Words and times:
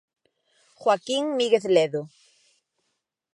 Joaquín 0.81 1.23
Míguez 1.37 1.63
Ledo. 1.75 2.01